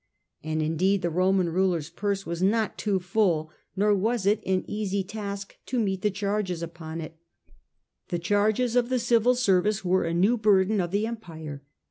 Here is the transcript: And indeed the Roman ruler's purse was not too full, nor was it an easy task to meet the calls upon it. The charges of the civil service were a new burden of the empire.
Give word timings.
And 0.43 0.63
indeed 0.63 1.03
the 1.03 1.11
Roman 1.11 1.49
ruler's 1.49 1.91
purse 1.91 2.25
was 2.25 2.41
not 2.41 2.75
too 2.75 2.97
full, 2.99 3.51
nor 3.75 3.93
was 3.95 4.25
it 4.25 4.41
an 4.47 4.65
easy 4.67 5.03
task 5.03 5.57
to 5.67 5.79
meet 5.79 6.01
the 6.01 6.09
calls 6.09 6.63
upon 6.63 7.01
it. 7.01 7.17
The 8.07 8.17
charges 8.17 8.75
of 8.75 8.89
the 8.89 8.97
civil 8.97 9.35
service 9.35 9.85
were 9.85 10.05
a 10.05 10.11
new 10.15 10.37
burden 10.37 10.81
of 10.81 10.89
the 10.89 11.05
empire. 11.05 11.61